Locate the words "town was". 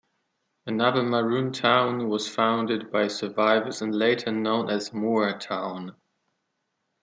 1.53-2.27